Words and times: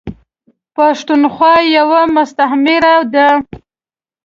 پښتونخوا 0.75 1.55
یوه 1.77 2.01
مستعمیره 2.15 2.95
ده. 3.13 3.27